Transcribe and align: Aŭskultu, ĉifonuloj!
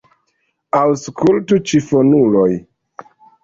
Aŭskultu, 0.79 1.61
ĉifonuloj! 1.73 2.51